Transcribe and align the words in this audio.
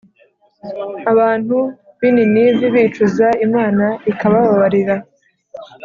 abantu 1.11 1.57
b’i 1.99 2.09
ninivi 2.15 2.65
bicuza, 2.75 3.27
imana 3.45 3.85
ikabababarira 4.11 4.95